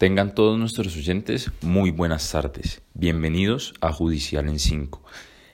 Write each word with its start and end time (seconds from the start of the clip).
Tengan 0.00 0.34
todos 0.34 0.58
nuestros 0.58 0.96
oyentes 0.96 1.52
muy 1.60 1.90
buenas 1.90 2.32
tardes. 2.32 2.80
Bienvenidos 2.94 3.74
a 3.82 3.92
Judicial 3.92 4.48
en 4.48 4.58
5, 4.58 5.02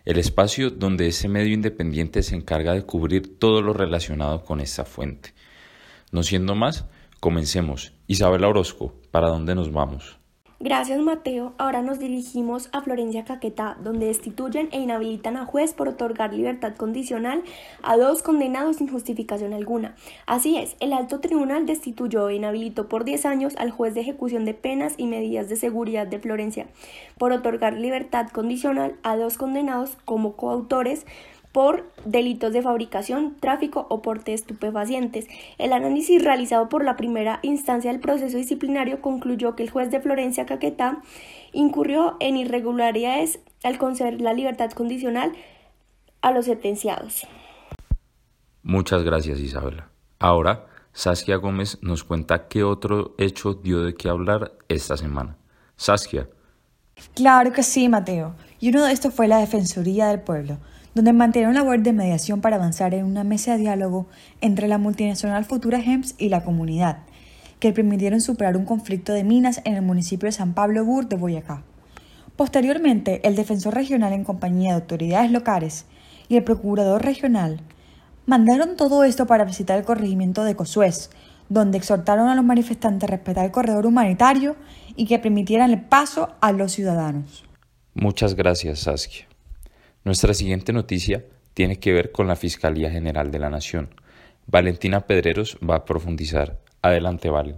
el 0.04 0.20
espacio 0.20 0.70
donde 0.70 1.08
ese 1.08 1.26
medio 1.26 1.52
independiente 1.52 2.22
se 2.22 2.36
encarga 2.36 2.72
de 2.72 2.84
cubrir 2.84 3.40
todo 3.40 3.60
lo 3.60 3.72
relacionado 3.72 4.44
con 4.44 4.60
esta 4.60 4.84
fuente. 4.84 5.34
No 6.12 6.22
siendo 6.22 6.54
más, 6.54 6.84
comencemos. 7.18 7.92
Isabela 8.06 8.46
Orozco, 8.46 8.94
¿para 9.10 9.30
dónde 9.30 9.56
nos 9.56 9.72
vamos? 9.72 10.16
Gracias 10.58 10.98
Mateo. 11.00 11.52
Ahora 11.58 11.82
nos 11.82 11.98
dirigimos 11.98 12.70
a 12.72 12.80
Florencia 12.80 13.26
Caquetá, 13.26 13.76
donde 13.84 14.06
destituyen 14.06 14.70
e 14.72 14.80
inhabilitan 14.80 15.36
a 15.36 15.44
juez 15.44 15.74
por 15.74 15.86
otorgar 15.86 16.32
libertad 16.32 16.74
condicional 16.76 17.42
a 17.82 17.98
dos 17.98 18.22
condenados 18.22 18.76
sin 18.76 18.88
justificación 18.88 19.52
alguna. 19.52 19.96
Así 20.24 20.56
es, 20.56 20.74
el 20.80 20.94
alto 20.94 21.20
tribunal 21.20 21.66
destituyó 21.66 22.30
e 22.30 22.36
inhabilitó 22.36 22.88
por 22.88 23.04
10 23.04 23.26
años 23.26 23.54
al 23.58 23.70
juez 23.70 23.92
de 23.92 24.00
ejecución 24.00 24.46
de 24.46 24.54
penas 24.54 24.94
y 24.96 25.06
medidas 25.06 25.50
de 25.50 25.56
seguridad 25.56 26.06
de 26.06 26.20
Florencia 26.20 26.68
por 27.18 27.32
otorgar 27.32 27.74
libertad 27.74 28.28
condicional 28.30 28.96
a 29.02 29.14
dos 29.16 29.36
condenados 29.36 29.98
como 30.06 30.36
coautores 30.36 31.04
por 31.56 31.90
delitos 32.04 32.52
de 32.52 32.60
fabricación, 32.60 33.34
tráfico 33.40 33.86
o 33.88 34.02
porte 34.02 34.32
de 34.32 34.34
estupefacientes. 34.34 35.26
El 35.56 35.72
análisis 35.72 36.22
realizado 36.22 36.68
por 36.68 36.84
la 36.84 36.96
primera 36.98 37.38
instancia 37.40 37.90
del 37.90 37.98
proceso 37.98 38.36
disciplinario 38.36 39.00
concluyó 39.00 39.56
que 39.56 39.62
el 39.62 39.70
juez 39.70 39.90
de 39.90 39.98
Florencia 39.98 40.44
Caquetá 40.44 41.00
incurrió 41.54 42.18
en 42.20 42.36
irregularidades 42.36 43.38
al 43.64 43.78
conceder 43.78 44.20
la 44.20 44.34
libertad 44.34 44.70
condicional 44.72 45.32
a 46.20 46.30
los 46.30 46.44
sentenciados. 46.44 47.26
Muchas 48.62 49.02
gracias 49.02 49.40
Isabela. 49.40 49.88
Ahora, 50.18 50.66
Saskia 50.92 51.36
Gómez 51.36 51.78
nos 51.80 52.04
cuenta 52.04 52.48
qué 52.48 52.64
otro 52.64 53.14
hecho 53.16 53.54
dio 53.54 53.80
de 53.80 53.94
qué 53.94 54.10
hablar 54.10 54.52
esta 54.68 54.98
semana. 54.98 55.38
Saskia. 55.76 56.28
Claro 57.14 57.50
que 57.50 57.62
sí, 57.62 57.88
Mateo. 57.88 58.34
Y 58.60 58.70
uno 58.70 58.84
de 58.84 58.92
estos 58.92 59.14
fue 59.14 59.28
la 59.28 59.38
Defensoría 59.38 60.08
del 60.08 60.20
Pueblo 60.20 60.58
donde 60.96 61.12
mantuvieron 61.12 61.52
labor 61.52 61.78
de 61.82 61.92
mediación 61.92 62.40
para 62.40 62.56
avanzar 62.56 62.94
en 62.94 63.04
una 63.04 63.22
mesa 63.22 63.52
de 63.52 63.58
diálogo 63.58 64.06
entre 64.40 64.66
la 64.66 64.78
multinacional 64.78 65.44
Futura 65.44 65.82
GEMS 65.82 66.14
y 66.16 66.30
la 66.30 66.42
comunidad, 66.42 67.00
que 67.60 67.74
permitieron 67.74 68.22
superar 68.22 68.56
un 68.56 68.64
conflicto 68.64 69.12
de 69.12 69.22
minas 69.22 69.60
en 69.64 69.74
el 69.74 69.82
municipio 69.82 70.26
de 70.26 70.32
San 70.32 70.54
Pablo 70.54 70.86
Bur 70.86 71.06
de 71.06 71.16
Boyacá. 71.16 71.62
Posteriormente, 72.34 73.20
el 73.28 73.36
defensor 73.36 73.74
regional 73.74 74.14
en 74.14 74.24
compañía 74.24 74.70
de 74.70 74.76
autoridades 74.76 75.30
locales 75.30 75.84
y 76.30 76.38
el 76.38 76.44
procurador 76.44 77.04
regional 77.04 77.60
mandaron 78.24 78.76
todo 78.76 79.04
esto 79.04 79.26
para 79.26 79.44
visitar 79.44 79.78
el 79.78 79.84
corregimiento 79.84 80.44
de 80.44 80.56
Cosuez, 80.56 81.10
donde 81.50 81.76
exhortaron 81.76 82.30
a 82.30 82.34
los 82.34 82.44
manifestantes 82.44 83.06
a 83.06 83.12
respetar 83.12 83.44
el 83.44 83.50
corredor 83.50 83.84
humanitario 83.84 84.56
y 84.96 85.04
que 85.04 85.18
permitieran 85.18 85.72
el 85.72 85.82
paso 85.82 86.30
a 86.40 86.52
los 86.52 86.72
ciudadanos. 86.72 87.45
Muchas 87.98 88.36
gracias, 88.36 88.80
Saskia. 88.80 89.26
Nuestra 90.04 90.34
siguiente 90.34 90.74
noticia 90.74 91.24
tiene 91.54 91.78
que 91.78 91.94
ver 91.94 92.12
con 92.12 92.26
la 92.26 92.36
Fiscalía 92.36 92.90
General 92.90 93.30
de 93.30 93.38
la 93.38 93.48
Nación. 93.48 93.88
Valentina 94.46 95.00
Pedreros 95.00 95.56
va 95.66 95.76
a 95.76 95.84
profundizar. 95.86 96.58
Adelante, 96.82 97.30
Valen. 97.30 97.56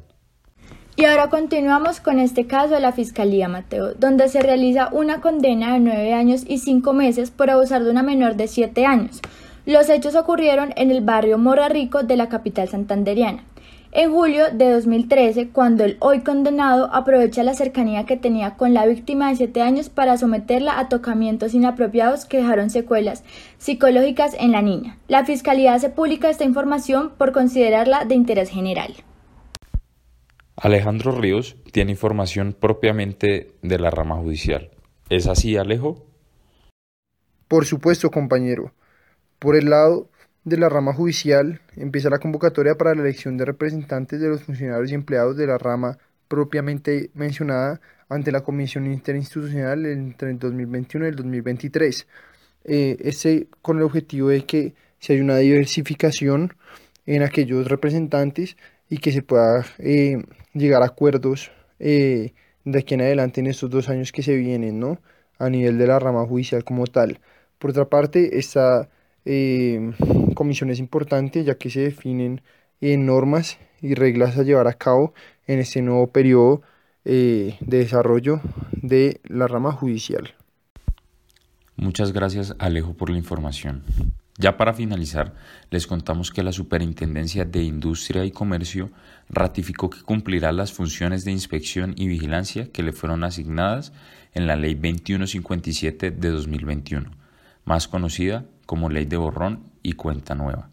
Y 0.94 1.06
ahora 1.06 1.28
continuamos 1.28 1.98
con 1.98 2.20
este 2.20 2.47
caso 2.47 2.75
de 2.75 2.81
la 2.81 2.92
Fiscalía 2.92 3.48
Mateo, 3.48 3.94
donde 3.94 4.28
se 4.28 4.41
realiza 4.41 4.91
una 4.92 5.20
condena 5.20 5.72
de 5.72 5.81
nueve 5.81 6.14
años 6.14 6.44
y 6.47 6.59
cinco 6.59 6.92
meses 6.92 7.33
por 7.33 7.50
abusar 7.50 7.83
de 7.83 7.91
una 7.91 8.05
menor 8.05 8.36
de 8.36 8.47
siete 8.47 8.86
años. 8.86 9.20
Los 9.66 9.91
hechos 9.91 10.14
ocurrieron 10.14 10.72
en 10.77 10.92
el 10.92 11.00
barrio 11.00 11.36
Morra 11.36 11.69
Rico 11.69 12.05
de 12.05 12.16
la 12.16 12.28
capital 12.28 12.69
santanderiana. 12.69 13.44
En 13.91 14.12
julio 14.12 14.50
de 14.53 14.70
2013, 14.70 15.48
cuando 15.48 15.83
el 15.83 15.97
hoy 16.00 16.20
condenado 16.20 16.91
aprovecha 16.92 17.42
la 17.42 17.55
cercanía 17.55 18.05
que 18.05 18.19
tenía 18.19 18.55
con 18.56 18.75
la 18.75 18.84
víctima 18.84 19.31
de 19.31 19.36
7 19.36 19.62
años 19.62 19.89
para 19.89 20.19
someterla 20.19 20.78
a 20.78 20.91
tocamientos 20.91 21.55
inapropiados 21.55 22.27
que 22.27 22.36
dejaron 22.36 22.69
secuelas 22.69 23.25
psicológicas 23.56 24.37
en 24.38 24.53
la 24.53 24.60
niña. 24.60 24.98
La 25.09 25.25
Fiscalía 25.25 25.72
hace 25.72 25.88
pública 25.88 26.28
esta 26.28 26.44
información 26.44 27.12
por 27.16 27.32
considerarla 27.32 28.04
de 28.04 28.15
interés 28.15 28.50
general. 28.50 28.94
Alejandro 30.54 31.12
Ríos 31.12 31.56
tiene 31.72 31.93
información 31.93 32.54
propiamente 32.59 33.54
de 33.62 33.78
la 33.78 33.91
rama 33.91 34.16
judicial. 34.16 34.71
¿Es 35.09 35.27
así, 35.27 35.56
Alejo? 35.56 36.04
Por 37.48 37.65
supuesto, 37.65 38.10
compañero. 38.10 38.72
Por 39.38 39.56
el 39.56 39.71
lado 39.71 40.10
de 40.48 40.56
la 40.56 40.69
rama 40.69 40.92
judicial 40.92 41.60
empieza 41.76 42.10
la 42.10 42.19
convocatoria 42.19 42.76
para 42.76 42.94
la 42.94 43.03
elección 43.03 43.36
de 43.36 43.44
representantes 43.44 44.20
de 44.20 44.28
los 44.28 44.42
funcionarios 44.42 44.91
y 44.91 44.94
empleados 44.94 45.36
de 45.36 45.47
la 45.47 45.59
rama 45.59 45.98
propiamente 46.28 47.10
mencionada 47.14 47.81
ante 48.09 48.32
la 48.32 48.42
Comisión 48.42 48.86
Interinstitucional 48.86 49.86
entre 49.86 50.31
el 50.31 50.38
2021 50.38 51.06
y 51.06 51.09
el 51.09 51.16
2023. 51.16 52.06
Eh, 52.64 52.97
este 53.00 53.48
con 53.62 53.78
el 53.78 53.84
objetivo 53.84 54.28
de 54.28 54.44
que 54.44 54.75
se 54.98 55.12
haya 55.12 55.22
una 55.22 55.38
diversificación 55.38 56.54
en 57.06 57.22
aquellos 57.22 57.66
representantes 57.69 58.56
y 58.91 58.98
que 58.98 59.12
se 59.12 59.22
pueda 59.22 59.65
eh, 59.78 60.22
llegar 60.54 60.82
a 60.82 60.86
acuerdos 60.86 61.50
eh, 61.78 62.32
de 62.65 62.78
aquí 62.78 62.94
en 62.94 63.03
adelante 63.03 63.41
en 63.41 63.47
estos 63.47 63.70
dos 63.70 63.88
años 63.88 64.12
que 64.12 64.22
se 64.22 64.36
vienen, 64.36 64.80
¿no? 64.80 65.00
A 65.38 65.48
nivel 65.48 65.78
de 65.78 65.86
la 65.86 65.98
rama 65.98 66.26
judicial 66.26 66.65
como 66.65 66.86
tal. 66.86 67.20
Por 67.59 67.70
otra 67.70 67.86
parte, 67.86 68.38
esta 68.38 68.88
eh, 69.31 69.93
comisión 70.34 70.71
es 70.71 70.78
importante 70.78 71.44
ya 71.44 71.59
que 71.59 71.69
se 71.69 71.81
definen 71.81 72.41
eh, 72.81 72.97
normas 72.97 73.59
y 73.83 73.94
reglas 73.94 74.39
a 74.39 74.43
llevar 74.43 74.69
a 74.69 74.72
cabo 74.72 75.12
en 75.47 75.59
este 75.59 75.83
nuevo 75.83 76.06
periodo 76.06 76.62
eh, 77.05 77.56
de 77.61 77.78
desarrollo 77.78 78.41
de 78.72 79.21
la 79.25 79.47
rama 79.47 79.72
judicial. 79.72 80.34
Muchas 81.77 82.12
gracias 82.12 82.55
Alejo 82.59 82.94
por 82.94 83.11
la 83.11 83.19
información. 83.19 83.83
Ya 84.39 84.56
para 84.56 84.72
finalizar, 84.72 85.34
les 85.71 85.87
contamos 85.87 86.31
que 86.31 86.43
la 86.45 86.53
Superintendencia 86.53 87.45
de 87.45 87.62
Industria 87.62 88.25
y 88.25 88.31
Comercio 88.31 88.91
ratificó 89.28 89.91
que 89.91 90.00
cumplirá 90.00 90.53
las 90.53 90.72
funciones 90.72 91.25
de 91.25 91.33
inspección 91.33 91.93
y 91.97 92.06
vigilancia 92.06 92.71
que 92.72 92.84
le 92.84 92.93
fueron 92.93 93.25
asignadas 93.25 93.93
en 94.33 94.47
la 94.47 94.56
Ley 94.56 94.75
2157 94.75 96.12
de 96.12 96.31
2021, 96.31 97.10
más 97.69 97.87
conocida 97.87 98.47
como 98.65 98.89
ley 98.89 99.05
de 99.05 99.19
borrón 99.19 99.71
y 99.83 99.93
cuenta 99.93 100.34
nueva. 100.34 100.71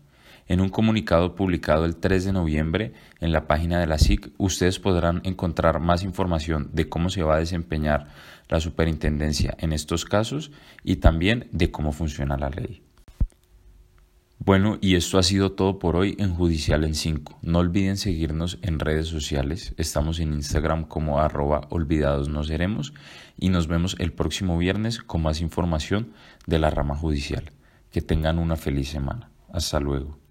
En 0.47 0.61
un 0.61 0.69
comunicado 0.69 1.35
publicado 1.35 1.83
el 1.83 1.97
3 1.97 2.23
de 2.23 2.31
noviembre 2.31 2.94
en 3.19 3.33
la 3.33 3.47
página 3.47 3.79
de 3.79 3.88
la 3.88 3.97
SIC, 3.97 4.31
ustedes 4.38 4.79
podrán 4.79 5.19
encontrar 5.25 5.81
más 5.81 6.03
información 6.03 6.69
de 6.72 6.88
cómo 6.88 7.09
se 7.09 7.23
va 7.23 7.35
a 7.35 7.39
desempeñar 7.39 8.07
la 8.47 8.61
superintendencia 8.61 9.57
en 9.59 9.73
estos 9.73 10.05
casos 10.05 10.51
y 10.84 10.97
también 10.97 11.50
de 11.51 11.69
cómo 11.69 11.91
funciona 11.91 12.38
la 12.38 12.50
ley. 12.50 12.84
Bueno, 14.45 14.78
y 14.79 14.94
esto 14.95 15.17
ha 15.17 15.23
sido 15.23 15.53
todo 15.53 15.79
por 15.79 15.95
hoy 15.95 16.16
en 16.19 16.35
Judicial 16.35 16.83
en 16.83 16.94
5. 16.94 17.39
No 17.41 17.57
olviden 17.57 17.97
seguirnos 17.97 18.59
en 18.61 18.78
redes 18.78 19.07
sociales. 19.07 19.73
Estamos 19.78 20.19
en 20.19 20.33
Instagram 20.33 20.83
como 20.83 21.19
arroba 21.19 21.61
olvidados 21.72 22.29
y 23.39 23.50
nos 23.50 23.67
vemos 23.67 23.95
el 23.97 24.13
próximo 24.13 24.55
viernes 24.59 25.00
con 25.00 25.23
más 25.23 25.41
información 25.41 26.13
de 26.45 26.59
la 26.59 26.69
rama 26.69 26.95
judicial. 26.95 27.53
Que 27.89 28.01
tengan 28.01 28.38
una 28.38 28.55
feliz 28.55 28.89
semana. 28.89 29.31
Hasta 29.51 29.79
luego. 29.79 30.24